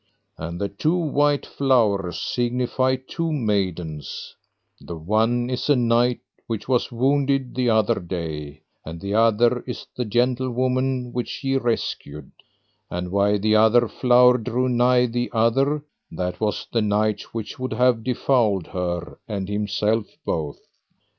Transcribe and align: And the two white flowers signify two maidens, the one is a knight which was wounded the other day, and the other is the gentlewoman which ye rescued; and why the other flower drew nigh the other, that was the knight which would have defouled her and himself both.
And 0.35 0.59
the 0.59 0.67
two 0.67 0.95
white 0.97 1.45
flowers 1.45 2.19
signify 2.19 2.95
two 2.95 3.31
maidens, 3.31 4.35
the 4.79 4.95
one 4.95 5.47
is 5.47 5.69
a 5.69 5.75
knight 5.75 6.21
which 6.47 6.67
was 6.67 6.91
wounded 6.91 7.53
the 7.53 7.69
other 7.69 7.99
day, 7.99 8.63
and 8.83 8.99
the 8.99 9.13
other 9.13 9.63
is 9.67 9.85
the 9.95 10.03
gentlewoman 10.03 11.13
which 11.13 11.43
ye 11.43 11.57
rescued; 11.57 12.31
and 12.89 13.11
why 13.11 13.37
the 13.37 13.55
other 13.55 13.87
flower 13.87 14.39
drew 14.39 14.67
nigh 14.67 15.05
the 15.05 15.29
other, 15.33 15.83
that 16.11 16.39
was 16.41 16.65
the 16.73 16.81
knight 16.81 17.21
which 17.31 17.59
would 17.59 17.73
have 17.73 18.03
defouled 18.03 18.65
her 18.69 19.19
and 19.27 19.49
himself 19.49 20.07
both. 20.25 20.57